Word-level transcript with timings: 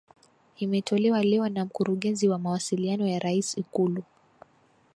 Imetolewa 0.57 1.21
leo 1.23 1.49
na 1.49 1.65
mkurugenzi 1.65 2.29
wa 2.29 2.39
mawasiliano 2.39 3.07
ya 3.07 3.19
rais 3.19 3.57
Ikulu 3.57 4.03